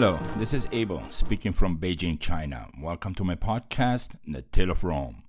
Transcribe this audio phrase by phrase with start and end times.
[0.00, 2.68] Hello, this is Abel speaking from Beijing, China.
[2.80, 5.24] Welcome to my podcast, The Tale of Rome.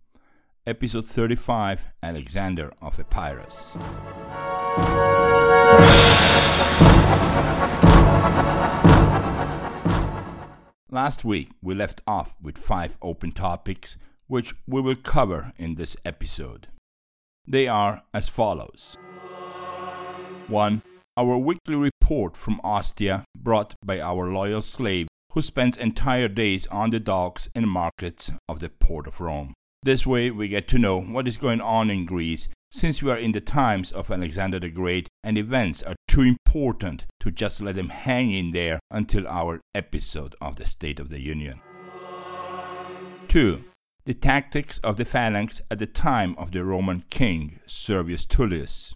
[0.66, 3.76] Episode 35 Alexander of Epirus.
[10.90, 13.98] Last week we left off with five open topics,
[14.28, 16.68] which we will cover in this episode.
[17.46, 18.96] They are as follows
[20.48, 20.82] 1
[21.18, 26.90] our weekly report from Ostia, brought by our loyal slave, who spends entire days on
[26.90, 29.54] the docks and markets of the port of Rome.
[29.84, 33.18] This way, we get to know what is going on in Greece, since we are
[33.18, 37.76] in the times of Alexander the Great and events are too important to just let
[37.76, 41.62] them hang in there until our episode of the State of the Union.
[43.28, 43.64] 2.
[44.06, 48.96] The tactics of the phalanx at the time of the Roman king Servius Tullius.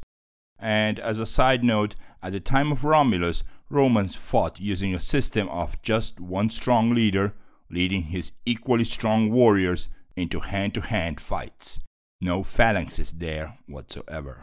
[0.65, 5.47] And as a side note, at the time of Romulus, Romans fought using a system
[5.49, 7.35] of just one strong leader
[7.69, 11.77] leading his equally strong warriors into hand to hand fights.
[12.19, 14.41] No phalanxes there whatsoever.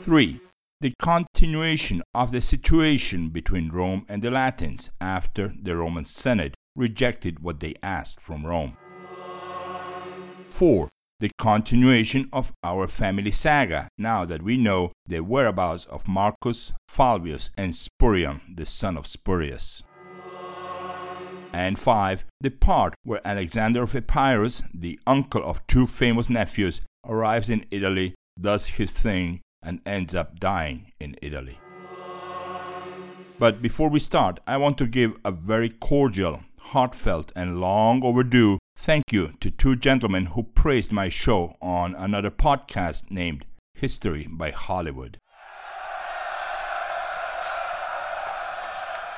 [0.00, 0.40] 3.
[0.80, 7.38] The continuation of the situation between Rome and the Latins after the Roman Senate rejected
[7.38, 8.76] what they asked from Rome.
[10.50, 10.88] 4
[11.20, 17.50] the continuation of our family saga, now that we know the whereabouts of Marcus, Fulvius
[17.56, 19.82] and Spurion, the son of Spurius.
[21.52, 22.24] And 5.
[22.40, 28.14] The part where Alexander of Epirus, the uncle of two famous nephews, arrives in Italy,
[28.40, 31.58] does his thing, and ends up dying in Italy.
[33.40, 38.58] But before we start, I want to give a very cordial, heartfelt, and long overdue
[38.80, 43.44] Thank you to two gentlemen who praised my show on another podcast named
[43.74, 45.18] History by Hollywood.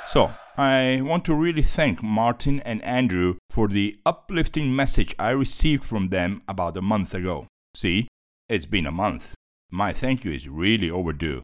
[0.07, 5.85] So, I want to really thank Martin and Andrew for the uplifting message I received
[5.85, 7.47] from them about a month ago.
[7.77, 8.09] See,
[8.49, 9.35] it's been a month.
[9.71, 11.43] My thank you is really overdue.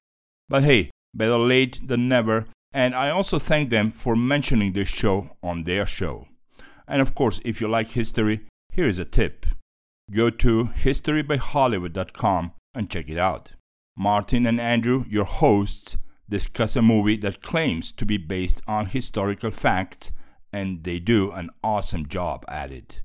[0.49, 5.31] But hey, better late than never, and I also thank them for mentioning this show
[5.43, 6.29] on their show.
[6.89, 9.47] And of course, if you like history, here is a tip
[10.13, 13.53] go to historybyhollywood.com and check it out.
[13.97, 15.97] Martin and Andrew, your hosts,
[16.29, 20.13] discuss a movie that claims to be based on historical facts,
[20.53, 23.01] and they do an awesome job at it.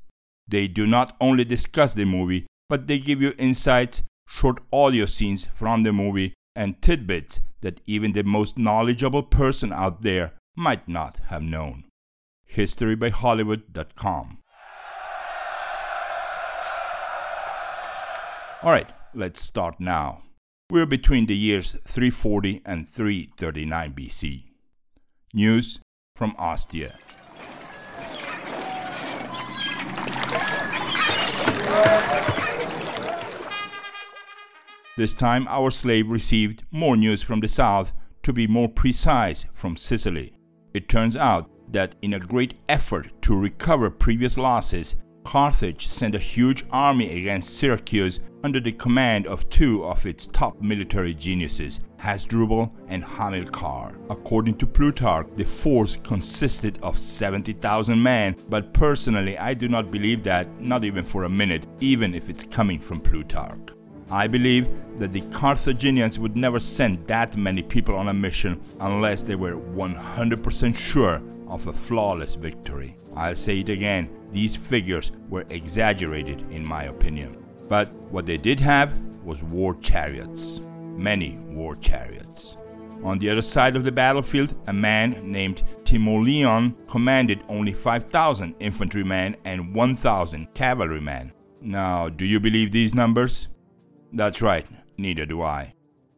[0.47, 5.47] They do not only discuss the movie, but they give you insights, short audio scenes
[5.53, 11.19] from the movie, and tidbits that even the most knowledgeable person out there might not
[11.27, 11.85] have known
[12.53, 14.37] historybyhollywood.com.
[18.63, 20.23] Alright, let's start now.
[20.69, 24.43] We're between the years 340 and 339 BC.
[25.33, 25.79] News
[26.15, 26.93] from Ostia.
[34.97, 37.93] This time, our slave received more news from the south,
[38.23, 40.33] to be more precise, from Sicily.
[40.73, 46.19] It turns out that in a great effort to recover previous losses, Carthage sent a
[46.19, 52.75] huge army against Syracuse under the command of two of its top military geniuses, Hasdrubal
[52.87, 53.95] and Hamilcar.
[54.09, 60.23] According to Plutarch, the force consisted of 70,000 men, but personally I do not believe
[60.23, 63.69] that, not even for a minute, even if it's coming from Plutarch.
[64.11, 64.67] I believe
[64.99, 69.55] that the Carthaginians would never send that many people on a mission unless they were
[69.55, 72.97] 100% sure of a flawless victory.
[73.15, 77.41] I'll say it again, these figures were exaggerated in my opinion.
[77.69, 80.59] But what they did have was war chariots.
[80.97, 82.57] Many war chariots.
[83.03, 89.37] On the other side of the battlefield, a man named Timoleon commanded only 5,000 infantrymen
[89.45, 91.31] and 1,000 cavalrymen.
[91.61, 93.47] Now, do you believe these numbers?
[94.13, 94.65] That's right,
[94.97, 95.73] neither do I.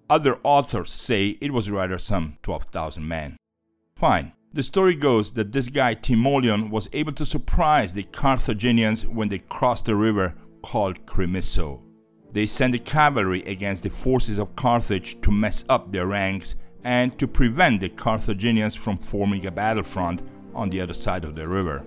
[0.10, 3.38] Other authors say it was rather some 12,000 men.
[3.95, 9.30] Fine, the story goes that this guy Timoleon was able to surprise the Carthaginians when
[9.30, 11.81] they crossed a river called Crimisso.
[12.31, 17.18] They sent the cavalry against the forces of Carthage to mess up their ranks and
[17.19, 20.22] to prevent the Carthaginians from forming a battlefront
[20.54, 21.84] on the other side of the river.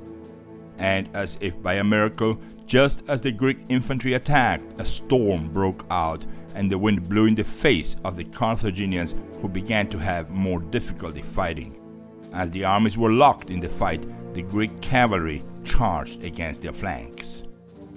[0.79, 5.87] And as if by a miracle, just as the Greek infantry attacked, a storm broke
[5.91, 6.25] out
[6.55, 10.59] and the wind blew in the face of the Carthaginians who began to have more
[10.59, 11.79] difficulty fighting.
[12.33, 14.05] As the armies were locked in the fight,
[14.35, 17.45] the Greek cavalry charged against their flanks.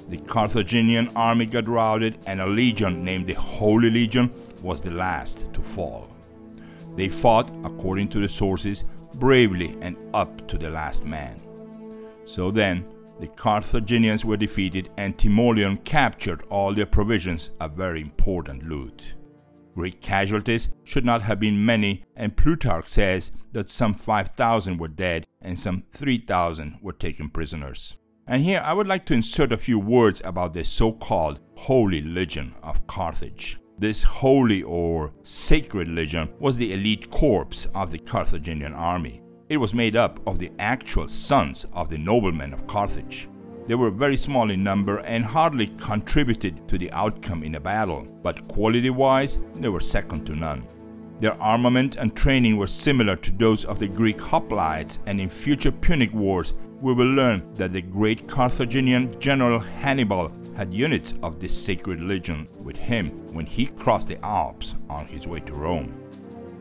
[0.08, 4.32] The Carthaginian army got routed, and a legion named the Holy Legion
[4.62, 6.10] was the last to fall.
[6.96, 8.84] They fought, according to the sources,
[9.16, 11.40] bravely and up to the last man.
[12.26, 12.86] So then,
[13.20, 19.16] the Carthaginians were defeated and Timoleon captured all their provisions, a very important loot.
[19.76, 25.26] Greek casualties should not have been many, and Plutarch says that some 5,000 were dead
[25.42, 27.96] and some 3,000 were taken prisoners.
[28.28, 32.02] And here I would like to insert a few words about the so called Holy
[32.02, 33.60] Legion of Carthage.
[33.80, 39.22] This holy or sacred legion was the elite corps of the Carthaginian army.
[39.50, 43.28] It was made up of the actual sons of the noblemen of Carthage.
[43.66, 48.04] They were very small in number and hardly contributed to the outcome in a battle,
[48.22, 50.68] but quality wise, they were second to none.
[51.20, 55.72] Their armament and training were similar to those of the Greek hoplites, and in future
[55.72, 61.60] Punic wars, we will learn that the great Carthaginian general Hannibal had units of this
[61.60, 66.09] sacred legion with him when he crossed the Alps on his way to Rome.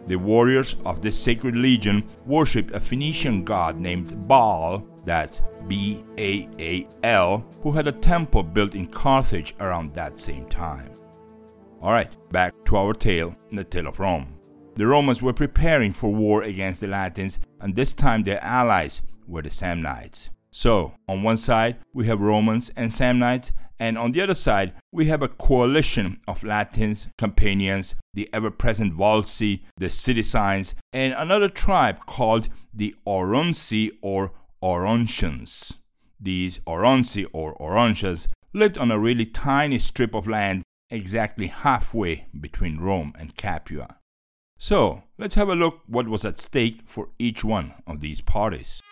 [0.08, 6.48] The warriors of this sacred legion worshipped a Phoenician god named Baal, that's B A
[6.58, 10.90] A L, who had a temple built in Carthage around that same time.
[11.82, 14.34] Alright, back to our tale, the tale of Rome.
[14.76, 19.42] The Romans were preparing for war against the Latins, and this time their allies were
[19.42, 20.30] the Samnites.
[20.52, 25.06] So, on one side, we have Romans and Samnites, and on the other side, we
[25.06, 32.06] have a coalition of Latins, Campanians, the ever present Volsci, the Sidicines, and another tribe
[32.06, 34.32] called the Aurunci or
[34.62, 35.76] Auruntians.
[36.20, 42.80] These Aurunci or Auruntians lived on a really tiny strip of land exactly halfway between
[42.80, 43.96] Rome and Capua.
[44.58, 48.82] So, let's have a look what was at stake for each one of these parties.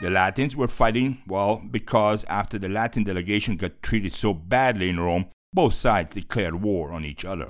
[0.00, 5.00] The Latins were fighting, well, because after the Latin delegation got treated so badly in
[5.00, 7.48] Rome, both sides declared war on each other.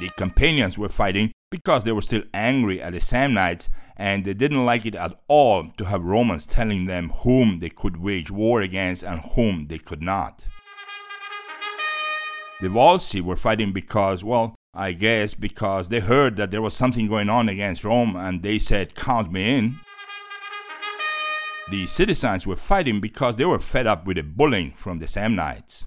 [0.00, 4.64] The Campanians were fighting because they were still angry at the Samnites and they didn't
[4.64, 9.02] like it at all to have Romans telling them whom they could wage war against
[9.02, 10.46] and whom they could not.
[12.62, 17.08] The Volsci were fighting because, well, I guess because they heard that there was something
[17.08, 19.80] going on against Rome and they said, Count me in.
[21.70, 25.84] The Sidicines were fighting because they were fed up with the bullying from the Samnites.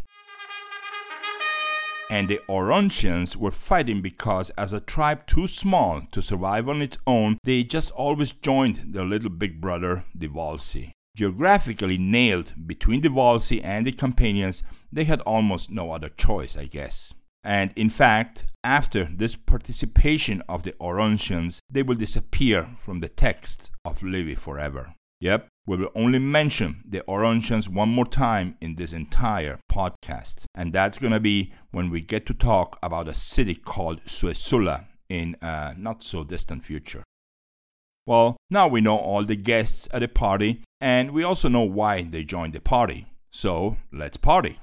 [2.10, 6.98] And the Auruntians were fighting because, as a tribe too small to survive on its
[7.06, 10.92] own, they just always joined their little big brother, the Volsci.
[11.18, 16.66] Geographically nailed between the Volsci and the Campanians, they had almost no other choice, I
[16.66, 17.14] guess.
[17.44, 23.70] And in fact, after this participation of the Auruntians, they will disappear from the text
[23.84, 24.96] of Livy forever.
[25.20, 30.74] Yep, we will only mention the Auruntians one more time in this entire podcast, and
[30.74, 35.38] that's going to be when we get to talk about a city called Suessula in
[35.42, 37.04] a not so distant future.
[38.06, 42.04] Well, now we know all the guests at the party, and we also know why
[42.04, 43.08] they joined the party.
[43.32, 44.60] So let's party.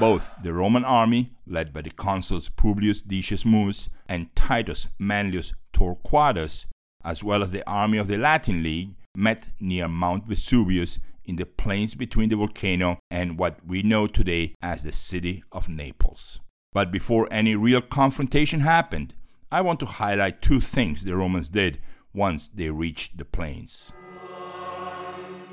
[0.00, 6.64] Both the Roman army, led by the consuls Publius Decius Mus and Titus Manlius Torquatus,
[7.04, 11.46] as well as the army of the Latin League, met near Mount Vesuvius in the
[11.46, 16.40] plains between the volcano and what we know today as the city of Naples.
[16.72, 19.14] But before any real confrontation happened,
[19.50, 21.78] I want to highlight two things the Romans did
[22.14, 23.92] once they reached the plains.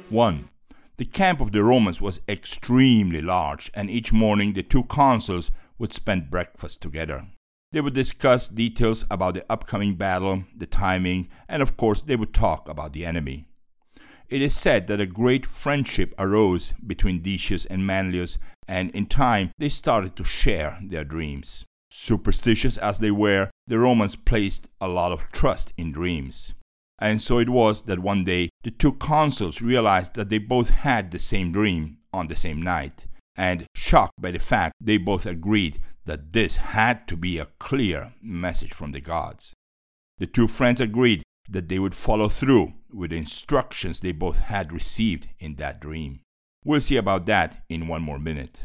[0.09, 0.49] 1.
[0.97, 5.93] The camp of the Romans was extremely large, and each morning the two consuls would
[5.93, 7.27] spend breakfast together.
[7.71, 12.33] They would discuss details about the upcoming battle, the timing, and of course, they would
[12.33, 13.45] talk about the enemy.
[14.27, 19.51] It is said that a great friendship arose between Decius and Manlius, and in time
[19.57, 21.65] they started to share their dreams.
[21.91, 26.53] Superstitious as they were, the Romans placed a lot of trust in dreams.
[26.99, 31.09] And so it was that one day the two consuls realized that they both had
[31.11, 35.79] the same dream on the same night, and shocked by the fact they both agreed
[36.09, 39.53] that this had to be a clear message from the gods.
[40.17, 44.73] The two friends agreed that they would follow through with the instructions they both had
[44.73, 46.21] received in that dream.
[46.65, 48.61] We'll see about that in one more minute.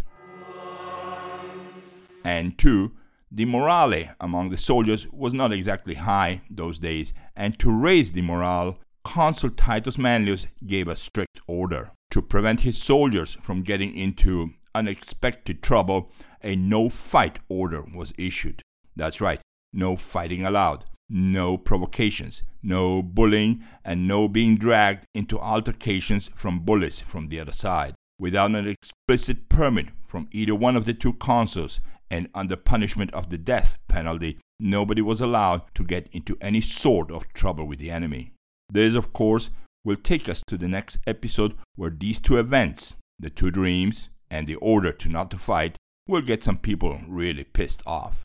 [2.25, 2.93] And two,
[3.31, 8.23] the morale among the soldiers was not exactly high those days, and to raise the
[8.23, 14.55] morale, Consul Titus Manlius gave a strict order to prevent his soldiers from getting into
[14.75, 16.11] unexpected trouble
[16.45, 18.63] a no fight order was issued.
[18.95, 19.41] That's right,
[19.73, 27.01] no fighting allowed, no provocations, no bullying, and no being dragged into altercations from bullies
[27.01, 27.95] from the other side.
[28.21, 33.31] Without an explicit permit from either one of the two consuls, and under punishment of
[33.31, 37.91] the death penalty, nobody was allowed to get into any sort of trouble with the
[37.91, 38.31] enemy.
[38.71, 39.51] This, of course,
[39.85, 44.47] will take us to the next episode where these two events, the two dreams and
[44.47, 48.23] the order to not to fight, will get some people really pissed off.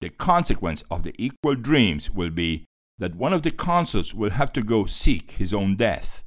[0.00, 2.64] The consequence of the equal dreams will be
[2.98, 6.22] that one of the consuls will have to go seek his own death,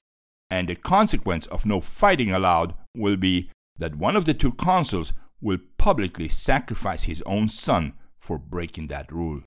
[0.50, 5.14] and the consequence of no fighting allowed will be that one of the two consuls
[5.42, 9.42] will publicly sacrifice his own son for breaking that rule.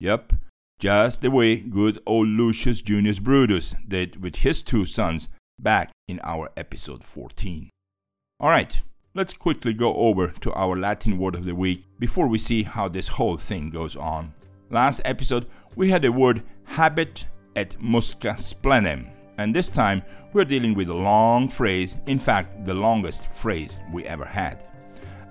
[0.00, 0.34] Yep,
[0.78, 6.20] just the way good old Lucius Junius Brutus did with his two sons back in
[6.22, 7.70] our episode 14.
[8.42, 8.82] Alright,
[9.16, 12.86] let's quickly go over to our Latin word of the week before we see how
[12.86, 14.30] this whole thing goes on.
[14.68, 17.24] Last episode, we had the word habet
[17.56, 20.02] et musca splenem, and this time
[20.34, 24.68] we're dealing with a long phrase, in fact, the longest phrase we ever had.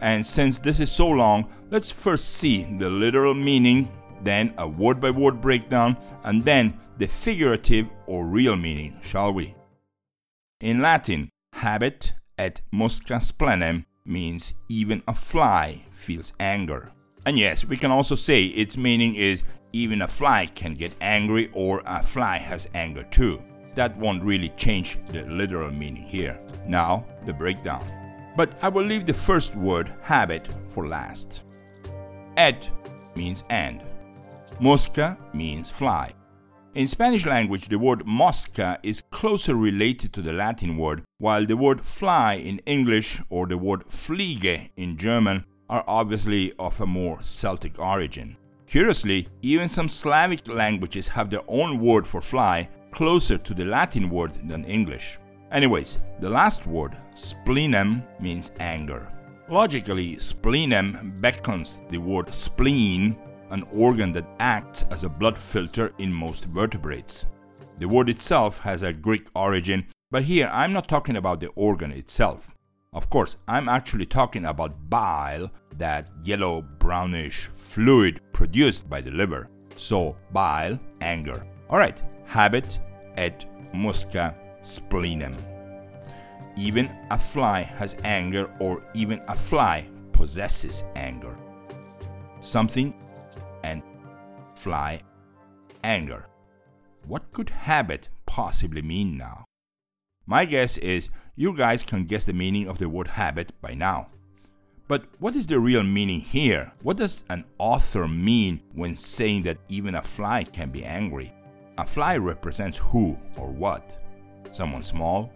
[0.02, 3.92] And since this is so long, let's first see the literal meaning
[4.24, 9.54] then a word by word breakdown, and then the figurative or real meaning, shall we?
[10.62, 16.92] In Latin, habet et musca splenem means even a fly feels anger.
[17.26, 21.50] And yes, we can also say its meaning is even a fly can get angry
[21.54, 23.42] or a fly has anger too.
[23.74, 26.40] That won't really change the literal meaning here.
[26.68, 27.84] Now, the breakdown.
[28.38, 31.44] But I will leave the first word, habet, for last.
[32.38, 32.70] Et
[33.16, 33.82] means and.
[34.60, 36.14] Mosca means fly.
[36.76, 41.56] In Spanish language, the word mosca is closer related to the Latin word, while the
[41.56, 47.24] word fly in English or the word fliege in German are obviously of a more
[47.24, 48.36] Celtic origin.
[48.68, 54.10] Curiously, even some Slavic languages have their own word for fly closer to the Latin
[54.10, 55.18] word than English.
[55.54, 59.10] Anyways, the last word, splenem, means anger.
[59.48, 63.16] Logically, splenem beckons the word spleen
[63.56, 67.26] an organ that acts as a blood filter in most vertebrates.
[67.80, 71.94] The word itself has a Greek origin, but here I'm not talking about the organ
[71.94, 72.54] itself.
[72.92, 79.48] Of course, I'm actually talking about bile, that yellow brownish fluid produced by the liver.
[79.78, 81.48] So, bile, anger.
[81.70, 82.80] Alright, habet
[83.16, 85.36] et musca splenem.
[86.58, 91.36] Even a fly has anger, or even a fly possesses anger.
[92.42, 92.94] Something
[93.66, 93.82] and
[94.56, 95.02] fly
[95.84, 96.26] anger.
[97.08, 99.46] What could habet possibly mean now?
[100.26, 104.08] My guess is you guys can guess the meaning of the word habet by now.
[104.88, 106.72] But what is the real meaning here?
[106.84, 111.34] What does an author mean when saying that even a fly can be angry?
[111.78, 113.98] A fly represents who or what?
[114.52, 115.32] Someone small?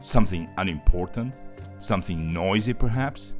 [0.00, 1.34] Something unimportant?
[1.80, 3.32] Something noisy, perhaps?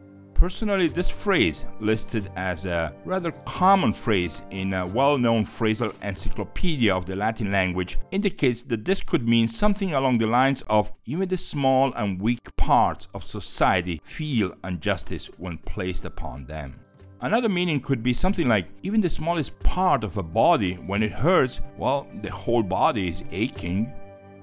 [0.42, 6.92] Personally, this phrase, listed as a rather common phrase in a well known phrasal encyclopedia
[6.92, 11.28] of the Latin language, indicates that this could mean something along the lines of even
[11.28, 16.80] the small and weak parts of society feel injustice when placed upon them.
[17.20, 21.12] Another meaning could be something like even the smallest part of a body, when it
[21.12, 23.92] hurts, well, the whole body is aching.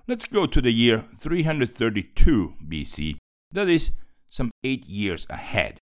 [0.07, 3.17] Let's go to the year 332 BC,
[3.51, 3.91] that is,
[4.29, 5.79] some eight years ahead.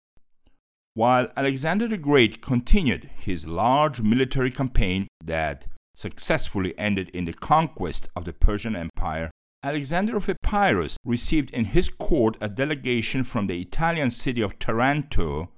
[0.95, 8.09] While Alexander the Great continued his large military campaign that successfully ended in the conquest
[8.17, 9.31] of the Persian Empire,
[9.63, 15.51] Alexander of Epirus received in his court a delegation from the Italian city of Taranto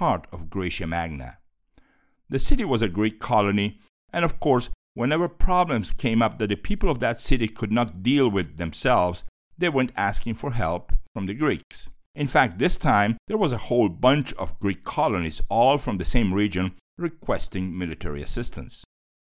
[0.00, 1.36] part of Graecia Magna.
[2.30, 3.80] The city was a Greek colony,
[4.14, 8.02] and of course, whenever problems came up that the people of that city could not
[8.02, 9.24] deal with themselves,
[9.58, 11.90] they went asking for help from the Greeks.
[12.14, 16.06] In fact, this time there was a whole bunch of Greek colonies, all from the
[16.06, 18.82] same region, requesting military assistance.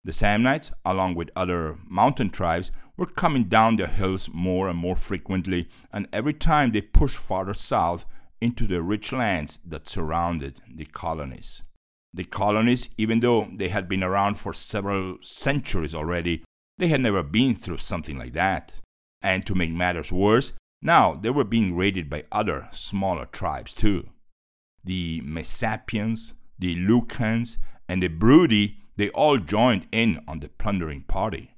[0.03, 4.95] The Samnites, along with other mountain tribes, were coming down the hills more and more
[4.95, 8.05] frequently, and every time they pushed farther south
[8.41, 11.63] into the rich lands that surrounded the colonies.
[12.13, 16.43] The colonies, even though they had been around for several centuries already,
[16.77, 18.79] they had never been through something like that.
[19.21, 24.09] And to make matters worse, now they were being raided by other smaller tribes too.
[24.83, 31.55] The Messapians, the Lucans, and the Bruti, they all joined in on the plundering party.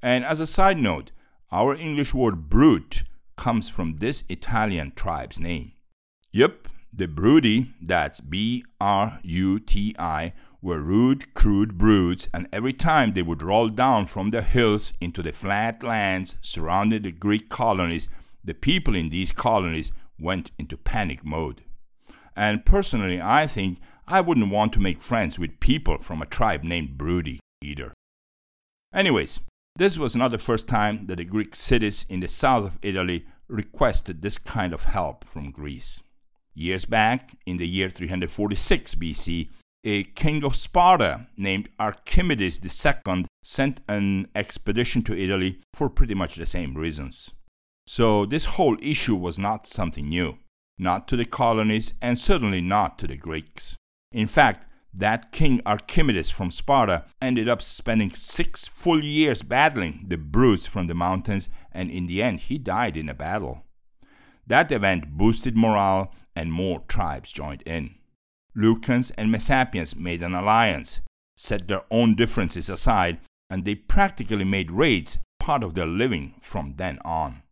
[0.00, 1.10] And as a side note,
[1.50, 3.02] our English word brute
[3.36, 5.72] comes from this Italian tribe's name.
[6.34, 12.72] Yep, the Bruti, that's B R U T I, were rude, crude brutes, and every
[12.72, 17.50] time they would roll down from the hills into the flat lands surrounding the Greek
[17.50, 18.08] colonies,
[18.42, 21.64] the people in these colonies went into panic mode.
[22.34, 26.64] And personally, I think I wouldn't want to make friends with people from a tribe
[26.64, 27.92] named Bruti either.
[28.94, 29.40] Anyways,
[29.76, 33.26] this was not the first time that the Greek cities in the south of Italy
[33.48, 36.00] requested this kind of help from Greece.
[36.54, 39.48] Years back, in the year 346 BC,
[39.84, 46.36] a king of Sparta named Archidamus II sent an expedition to Italy for pretty much
[46.36, 47.30] the same reasons.
[47.86, 50.38] So, this whole issue was not something new,
[50.78, 53.76] not to the colonies, and certainly not to the Greeks.
[54.12, 60.18] In fact, that king Archidamus from Sparta ended up spending six full years battling the
[60.18, 63.64] brutes from the mountains, and in the end, he died in a battle.
[64.46, 67.94] That event boosted morale and more tribes joined in.
[68.54, 71.00] Lucans and Messapians made an alliance,
[71.36, 76.74] set their own differences aside, and they practically made raids part of their living from
[76.76, 77.42] then on.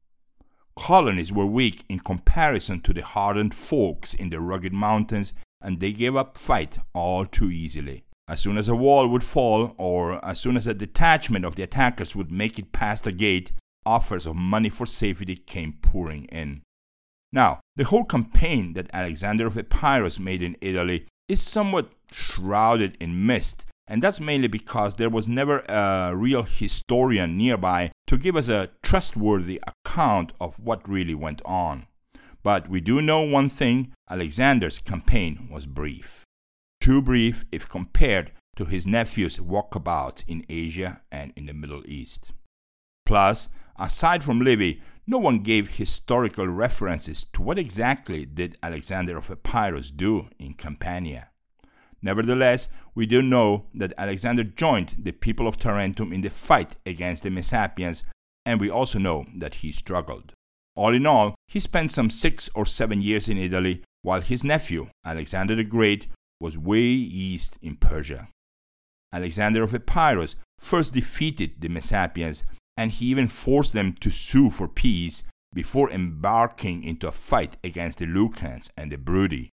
[0.77, 5.93] Colonies were weak in comparison to the hardened folks in the rugged mountains, and they
[5.93, 8.05] gave up fight all too easily.
[8.29, 11.65] As soon as a wall would fall, or as soon as a detachment of the
[11.65, 13.53] attackers would make it past a gate,
[13.85, 16.63] offers of money for safety came pouring in.
[17.33, 23.25] Now, the whole campaign that Alexander of Epirus made in Italy is somewhat shrouded in
[23.25, 28.49] mist, and that's mainly because there was never a real historian nearby to give us
[28.49, 31.87] a trustworthy account of what really went on.
[32.43, 36.25] But we do know one thing Alexander's campaign was brief.
[36.81, 42.33] Too brief if compared to his nephew's walkabouts in Asia and in the Middle East.
[43.07, 49.29] Plus, aside from Livy, no one gave historical references to what exactly did Alexander of
[49.29, 51.31] Epirus do in Campania.
[52.01, 57.25] Nevertheless, we do know that Alexander joined the people of Tarentum in the fight against
[57.25, 58.05] the Messapians,
[58.47, 60.33] and we also know that he struggled.
[60.77, 64.91] All in all, he spent some six or seven years in Italy, while his nephew,
[65.05, 66.07] Alexander the Great,
[66.39, 68.29] was way east in Persia.
[69.13, 72.45] Alexander of Epirus first defeated the Messapians
[72.77, 77.99] and he even forced them to sue for peace before embarking into a fight against
[77.99, 79.49] the Lucans and the Bruti.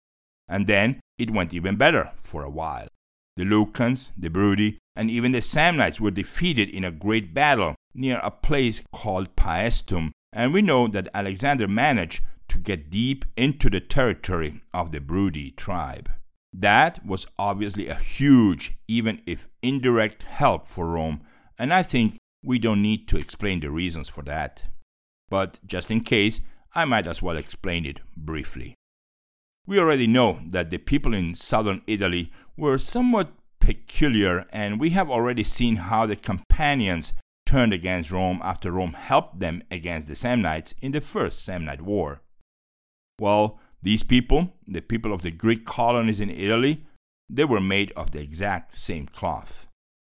[0.48, 2.88] And then it went even better for a while.
[3.37, 8.18] The Lucans, the Bruti, and even the Samnites were defeated in a great battle near
[8.22, 13.81] a place called Paestum, and we know that Alexander managed to get deep into the
[13.81, 16.11] territory of the Bruti tribe.
[16.52, 21.20] That was obviously a huge, even if indirect, help for Rome,
[21.59, 24.62] and I think we don't need to explain the reasons for that.
[25.28, 26.40] But just in case,
[26.74, 28.74] I might as well explain it briefly.
[29.66, 35.11] We already know that the people in southern Italy were somewhat peculiar, and we have
[35.11, 37.12] already seen how the Campanians
[37.46, 42.20] turned against Rome after Rome helped them against the Samnites in the First Samnite War.
[43.18, 46.85] Well, these people, the people of the Greek colonies in Italy,
[47.28, 49.66] they were made of the exact same cloth.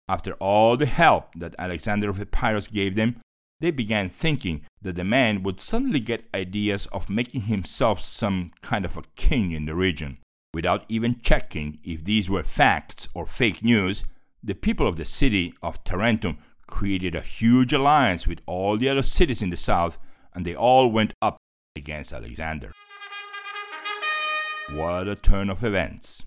[0.09, 3.21] After all the help that Alexander of Epirus gave them,
[3.61, 8.85] they began thinking that the man would suddenly get ideas of making himself some kind
[8.85, 10.19] of a king in the region.
[10.55, 14.05] Without even checking if these were facts or fake news,
[14.43, 19.03] the people of the city of Tarentum created a huge alliance with all the other
[19.03, 19.99] cities in the south,
[20.33, 21.37] and they all went up
[21.77, 22.73] against Alexander.
[24.71, 26.25] What a turn of events!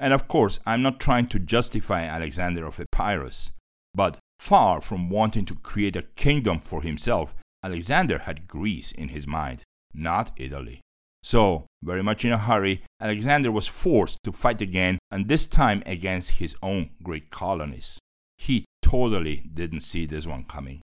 [0.00, 3.50] And of course, I'm not trying to justify Alexander of Epirus,
[3.94, 7.34] but far from wanting to create a kingdom for himself,
[7.64, 10.80] Alexander had Greece in his mind, not Italy.
[11.22, 15.82] So, very much in a hurry, Alexander was forced to fight again, and this time
[15.84, 17.98] against his own Greek colonies.
[18.36, 20.80] He totally didn't see this one coming.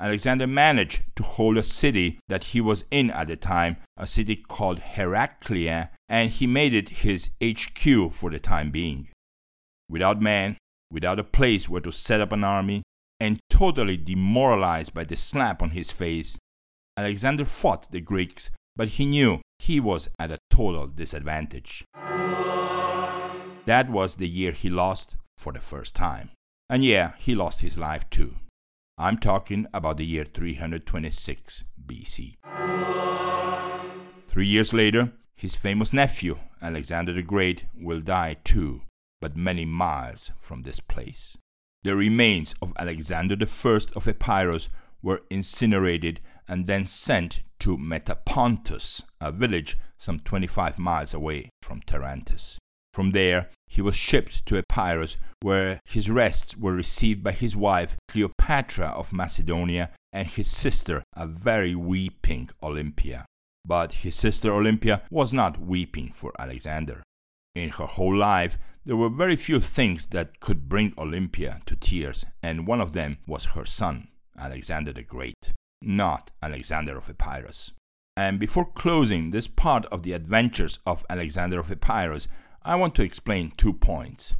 [0.00, 4.34] Alexander managed to hold a city that he was in at the time, a city
[4.34, 9.08] called Heraclea, and he made it his HQ for the time being.
[9.90, 10.56] Without men,
[10.90, 12.82] without a place where to set up an army,
[13.20, 16.38] and totally demoralized by the slap on his face,
[16.96, 21.84] Alexander fought the Greeks, but he knew he was at a total disadvantage.
[23.66, 26.30] That was the year he lost for the first time.
[26.70, 28.36] And yeah, he lost his life too.
[29.00, 32.36] I'm talking about the year 326 BC.
[34.28, 38.82] Three years later, his famous nephew, Alexander the Great, will die too,
[39.18, 41.38] but many miles from this place.
[41.82, 44.68] The remains of Alexander I of Epirus
[45.00, 52.58] were incinerated and then sent to Metapontus, a village some 25 miles away from Tarantus.
[52.92, 57.96] From there, he was shipped to Epirus, where his rests were received by his wife
[58.08, 63.26] Cleopatra of Macedonia and his sister, a very weeping Olympia.
[63.64, 67.02] But his sister Olympia was not weeping for Alexander.
[67.54, 72.24] In her whole life, there were very few things that could bring Olympia to tears,
[72.42, 77.72] and one of them was her son, Alexander the Great, not Alexander of Epirus.
[78.16, 82.26] And before closing this part of the adventures of Alexander of Epirus,
[82.62, 84.34] I want to explain two points.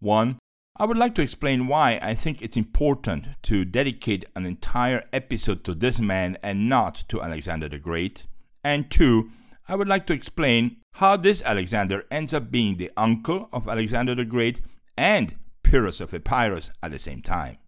[0.00, 0.38] One,
[0.76, 5.62] I would like to explain why I think it's important to dedicate an entire episode
[5.64, 8.26] to this man and not to Alexander the Great.
[8.64, 9.30] And two,
[9.68, 14.14] I would like to explain how this Alexander ends up being the uncle of Alexander
[14.14, 14.60] the Great
[14.96, 17.58] and Pyrrhus of Epirus at the same time.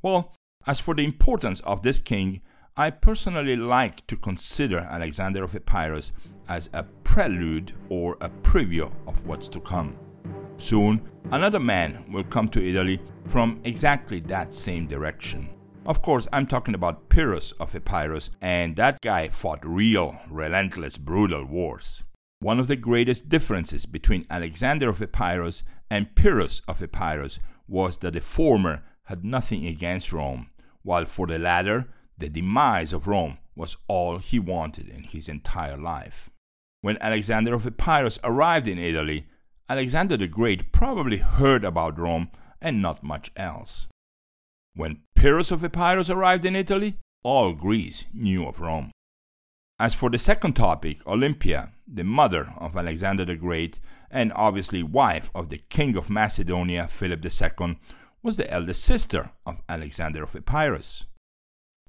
[0.00, 0.34] Well,
[0.66, 2.40] as for the importance of this king,
[2.76, 6.12] I personally like to consider Alexander of Epirus
[6.48, 9.96] as a prelude or a preview of what's to come.
[10.56, 15.48] Soon, another man will come to Italy from exactly that same direction.
[15.86, 21.44] Of course, I'm talking about Pyrrhus of Epirus, and that guy fought real, relentless, brutal
[21.44, 22.02] wars.
[22.40, 28.12] One of the greatest differences between Alexander of Epirus and Pyrrhus of Epirus was that
[28.12, 30.50] the former had nothing against Rome,
[30.82, 35.76] while for the latter, the demise of Rome was all he wanted in his entire
[35.76, 36.30] life.
[36.80, 39.26] When Alexander of Epirus arrived in Italy,
[39.68, 43.88] Alexander the Great probably heard about Rome and not much else.
[44.74, 48.92] When Pyrrhus of Epirus arrived in Italy, all Greece knew of Rome.
[49.80, 55.30] As for the second topic, Olympia, the mother of Alexander the Great, and obviously wife
[55.34, 57.78] of the king of Macedonia, Philip II,
[58.22, 61.04] was the eldest sister of Alexander of Epirus.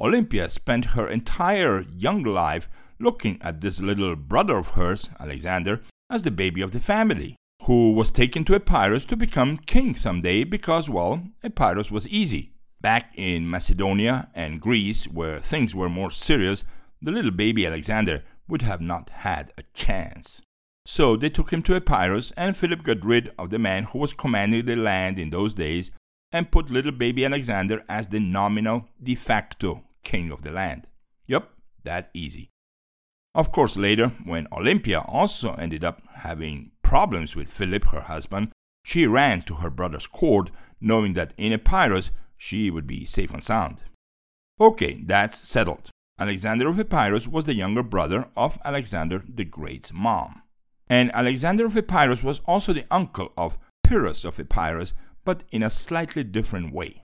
[0.01, 6.23] Olympia spent her entire young life looking at this little brother of hers, Alexander, as
[6.23, 10.89] the baby of the family, who was taken to Epirus to become king someday because,
[10.89, 12.53] well, Epirus was easy.
[12.81, 16.63] Back in Macedonia and Greece, where things were more serious,
[17.01, 20.41] the little baby Alexander would have not had a chance.
[20.85, 24.13] So they took him to Epirus, and Philip got rid of the man who was
[24.13, 25.91] commanding the land in those days
[26.31, 30.87] and put little baby Alexander as the nominal de facto king of the land.
[31.27, 32.49] Yup, that easy.
[33.35, 38.51] Of course, later, when Olympia also ended up having problems with Philip, her husband,
[38.83, 40.49] she ran to her brother's court,
[40.81, 43.83] knowing that in Epirus she would be safe and sound.
[44.59, 45.91] Okay, that's settled.
[46.19, 50.41] Alexander of Epirus was the younger brother of Alexander the Great's mom.
[50.87, 55.69] And Alexander of Epirus was also the uncle of Pyrrhus of Epirus, but in a
[55.69, 57.03] slightly different way.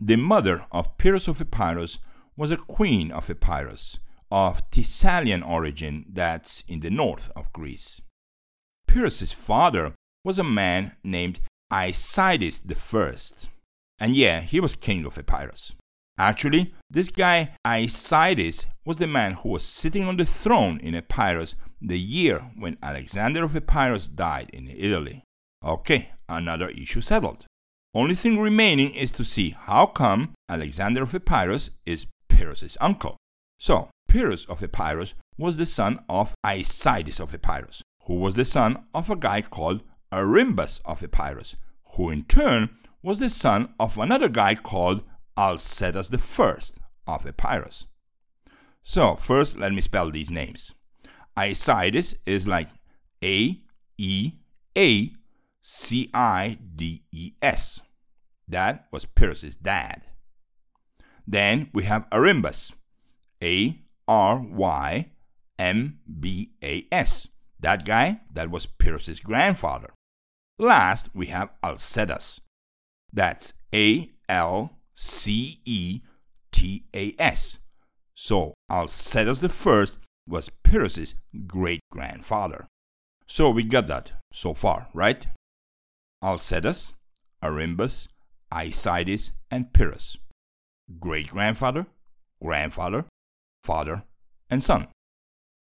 [0.00, 1.98] The mother of Pyrrhus of Epirus
[2.36, 3.98] was a queen of Epirus,
[4.30, 8.00] of Thessalian origin that's in the north of Greece.
[8.86, 9.92] Pyrrhus's father
[10.24, 11.40] was a man named
[11.72, 13.48] Aeacides I.
[13.98, 15.74] And yeah, he was king of Epirus.
[16.18, 21.54] Actually, this guy Aeacides was the man who was sitting on the throne in Epirus
[21.80, 25.22] the year when Alexander of Epirus died in Italy.
[25.64, 27.44] Okay, another issue settled.
[27.94, 33.16] Only thing remaining is to see how come Alexander of Epirus is Pyrrhus's uncle.
[33.58, 38.86] So, Pyrrhus of Epirus was the son of Aeacides of Epirus, who was the son
[38.94, 41.56] of a guy called Arymbas of Epirus,
[41.96, 42.70] who in turn
[43.02, 45.02] was the son of another guy called
[45.36, 47.86] Alcetas I of Epirus.
[48.82, 50.74] So, first let me spell these names.
[51.36, 52.68] Aeacides is like
[53.22, 53.60] A
[53.98, 54.32] E
[54.76, 55.12] A
[55.60, 57.82] C I D E S.
[58.48, 60.06] That was Pyrrhus's dad.
[61.26, 62.72] Then we have Arymbas,
[63.42, 65.10] A R Y
[65.58, 67.28] M B A S.
[67.60, 69.92] That guy, that was Pyrrhus's grandfather.
[70.58, 72.40] Last, we have Alcetas.
[73.12, 76.00] that's A L C E
[76.52, 77.58] T A S.
[78.14, 81.14] So Alcetas I was Pyrrhus's
[81.46, 82.66] great grandfather.
[83.26, 85.26] So we got that so far, right?
[86.22, 86.94] Alcetas,
[87.42, 88.08] Arymbas,
[88.52, 90.16] Aeacides, and Pyrrhus.
[90.98, 91.86] Great grandfather,
[92.42, 93.04] grandfather,
[93.66, 94.04] father,
[94.48, 94.88] and son.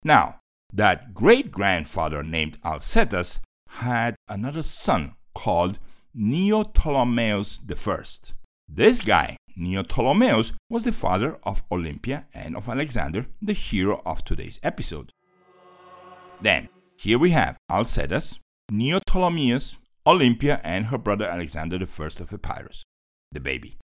[0.02, 0.40] Now,
[0.72, 5.78] that great grandfather named Alcetas had another son called
[6.16, 8.34] Neoptolemus I.
[8.68, 14.60] This guy, Neoptolemus, was the father of Olympia and of Alexander, the hero of today's
[14.62, 15.10] episode.
[16.40, 18.38] Then, here we have Alcetas,
[18.72, 22.82] Neoptolemus, Olympia, and her brother Alexander I of Epirus,
[23.32, 23.76] the baby.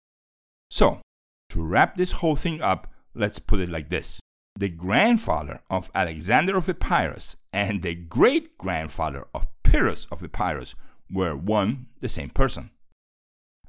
[0.71, 1.01] So,
[1.49, 4.19] to wrap this whole thing up, let's put it like this
[4.57, 10.73] the grandfather of Alexander of Epirus and the great grandfather of Pyrrhus of Epirus
[11.11, 12.71] were one the same person.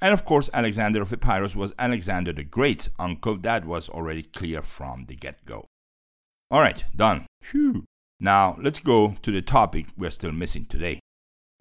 [0.01, 3.37] And of course, Alexander of Epirus was Alexander the Great's uncle.
[3.37, 5.67] That was already clear from the get go.
[6.51, 7.27] All right, done.
[7.51, 7.85] Whew.
[8.21, 11.01] Now let's go to the topic we're still missing today.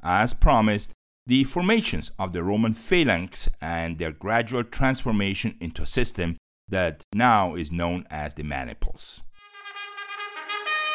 [0.02, 0.92] As promised,
[1.26, 6.38] the formations of the Roman phalanx and their gradual transformation into a system
[6.70, 9.22] that now is known as the maniples.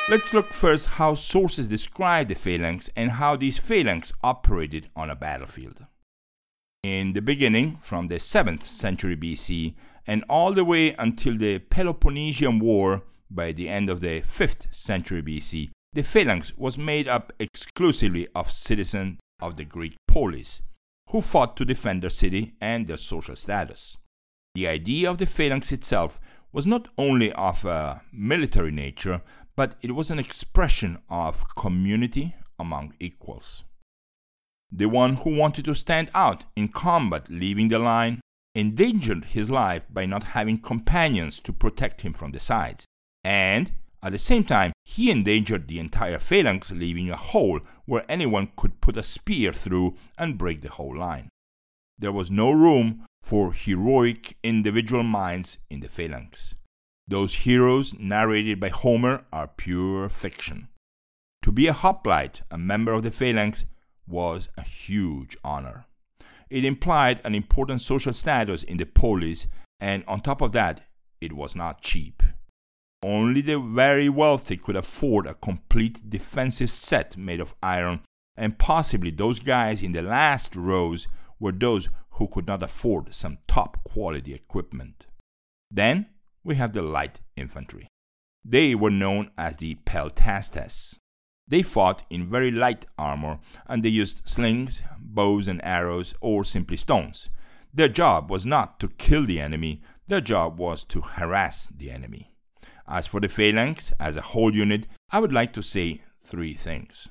[0.09, 5.15] Let's look first how sources describe the phalanx and how these phalanx operated on a
[5.15, 5.87] battlefield.
[6.83, 9.75] In the beginning, from the 7th century BC
[10.07, 15.23] and all the way until the Peloponnesian War by the end of the 5th century
[15.23, 20.63] BC, the phalanx was made up exclusively of citizens of the Greek polis,
[21.11, 23.97] who fought to defend their city and their social status.
[24.55, 26.21] The idea of the phalanx itself
[26.53, 29.23] was not only of a military nature,
[29.57, 33.65] but it was an expression of community among equals.
[34.71, 38.21] The one who wanted to stand out in combat, leaving the line,
[38.55, 42.85] endangered his life by not having companions to protect him from the sides,
[43.25, 48.51] and at the same time, he endangered the entire phalanx, leaving a hole where anyone
[48.57, 51.29] could put a spear through and break the whole line.
[51.99, 56.55] There was no room for heroic individual minds in the phalanx.
[57.07, 60.69] Those heroes narrated by Homer are pure fiction.
[61.43, 63.65] To be a hoplite, a member of the phalanx,
[64.07, 65.87] was a huge honor.
[66.51, 69.47] It implied an important social status in the polis,
[69.81, 70.83] and on top of that,
[71.21, 72.23] it was not cheap.
[73.03, 78.01] Only the very wealthy could afford a complete defensive set made of iron,
[78.37, 81.09] and possibly those guys in the last rows
[81.43, 85.07] were those who could not afford some top quality equipment.
[85.71, 86.07] Then
[86.45, 87.89] we have the light infantry.
[88.45, 90.99] They were known as the peltastes.
[91.49, 96.77] They fought in very light armor and they used slings, bows and arrows, or simply
[96.77, 97.29] stones.
[97.75, 102.35] Their job was not to kill the enemy, their job was to harass the enemy.
[102.87, 107.09] As for the phalanx as a whole unit, I would like to say three things.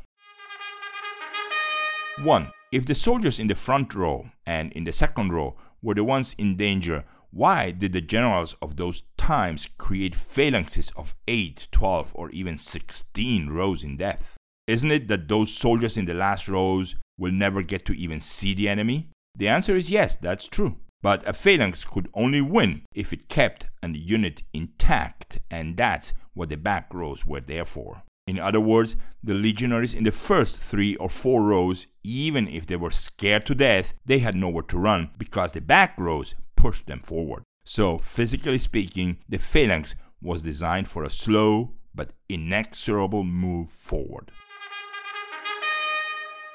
[2.24, 2.52] 1.
[2.72, 6.34] If the soldiers in the front row and in the second row were the ones
[6.38, 12.30] in danger, why did the generals of those times create phalanxes of 8, 12, or
[12.32, 14.38] even 16 rows in depth?
[14.68, 18.54] Isn't it that those soldiers in the last rows will never get to even see
[18.54, 19.10] the enemy?
[19.36, 20.78] The answer is yes, that's true.
[21.02, 26.48] But a phalanx could only win if it kept a unit intact, and that's what
[26.48, 28.04] the back rows were there for.
[28.28, 32.76] In other words, the legionaries in the first three or four rows, even if they
[32.76, 37.00] were scared to death, they had nowhere to run because the back rows pushed them
[37.00, 37.44] forward.
[37.66, 44.32] So, physically speaking, the phalanx was designed for a slow but inexorable move forward.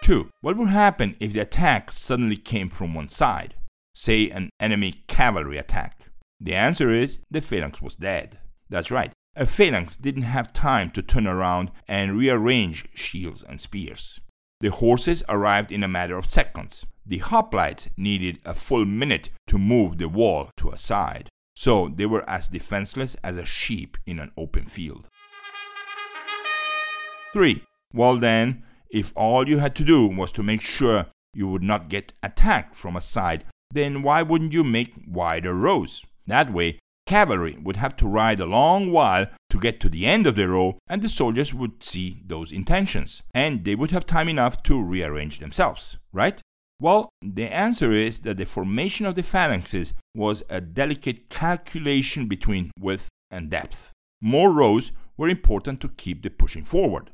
[0.03, 0.31] 2.
[0.41, 3.55] What would happen if the attack suddenly came from one side?
[3.95, 6.11] Say an enemy cavalry attack.
[6.41, 8.39] The answer is the phalanx was dead.
[8.69, 14.19] That's right, a phalanx didn't have time to turn around and rearrange shields and spears.
[14.61, 16.87] The horses arrived in a matter of seconds.
[17.05, 22.07] The hoplites needed a full minute to move the wall to a side, so they
[22.07, 25.07] were as defenseless as a sheep in an open field.
[27.35, 27.63] 3.
[27.93, 31.91] Well, then, if all you had to do was to make sure you would not
[31.91, 36.03] get attacked from a side, then why wouldn't you make wider rows?
[36.27, 40.27] That way, Cavalry would have to ride a long while to get to the end
[40.27, 44.29] of the row, and the soldiers would see those intentions, and they would have time
[44.29, 46.41] enough to rearrange themselves, right?
[46.81, 52.73] Well, the answer is that the formation of the phalanxes was a delicate calculation between
[52.79, 53.93] width and depth.
[54.21, 57.11] More rows were important to keep the pushing forward.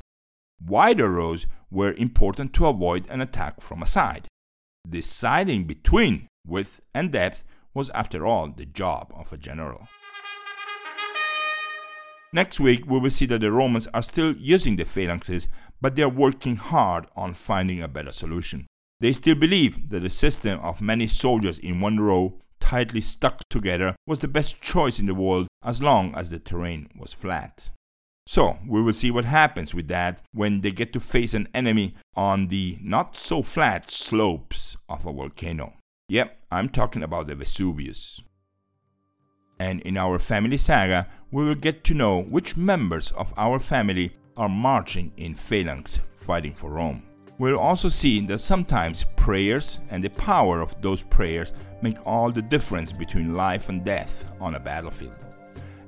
[0.64, 4.26] Wider rows were important to avoid an attack from a side.
[4.88, 9.88] Deciding between width and depth was, after all, the job of a general.
[12.35, 15.48] Next week, we will see that the Romans are still using the phalanxes,
[15.82, 18.66] but they are working hard on finding a better solution.
[19.00, 23.96] They still believe that the system of many soldiers in one row, tightly stuck together,
[24.06, 27.70] was the best choice in the world as long as the terrain was flat.
[28.26, 31.96] So, we will see what happens with that when they get to face an enemy
[32.14, 35.74] on the not so flat slopes of a volcano.
[36.12, 38.20] Yep, I'm talking about the Vesuvius.
[39.59, 44.14] And in our family saga, we will get to know which members of our family
[44.37, 47.03] are marching in phalanx fighting for Rome.
[47.38, 52.42] We'll also see that sometimes prayers and the power of those prayers make all the
[52.42, 55.16] difference between life and death on a battlefield.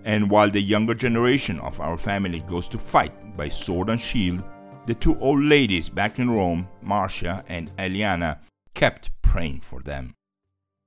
[0.05, 4.43] And while the younger generation of our family goes to fight by sword and shield,
[4.87, 8.39] the two old ladies back in Rome, Marcia and Aeliana,
[8.75, 10.15] kept praying for them.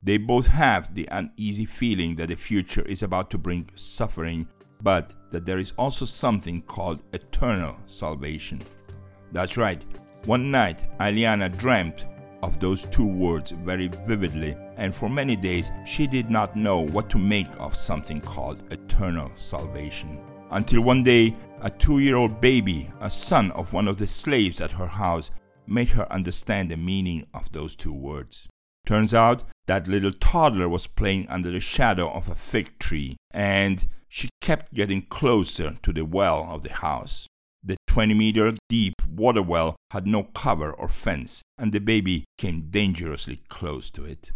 [0.01, 4.47] They both have the uneasy feeling that the future is about to bring suffering,
[4.81, 8.61] but that there is also something called eternal salvation.
[9.33, 9.83] That's right.
[10.23, 12.05] One night, Aeliana dreamt
[12.41, 17.09] of those two words very vividly, and for many days she did not know what
[17.09, 20.21] to make of something called eternal salvation.
[20.51, 24.61] Until one day, a two year old baby, a son of one of the slaves
[24.61, 25.31] at her house,
[25.69, 28.47] made her understand the meaning of those two words.
[28.85, 33.87] Turns out that little toddler was playing under the shadow of a fig tree, and
[34.07, 37.27] she kept getting closer to the well of the house.
[37.63, 42.69] The 20 meter deep water well had no cover or fence, and the baby came
[42.69, 44.31] dangerously close to it.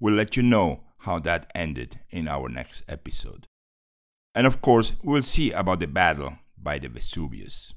[0.00, 3.46] We'll let you know how that ended in our next episode.
[4.34, 7.72] And of course, we'll see about the battle by the Vesuvius.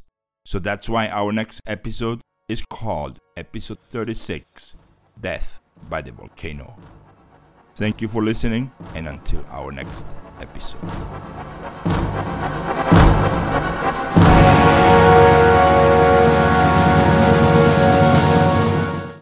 [0.45, 2.19] So that's why our next episode
[2.51, 4.75] is called episode 36
[5.21, 6.75] Death by the Volcano.
[7.77, 10.05] Thank you for listening, and until our next
[10.41, 10.81] episode.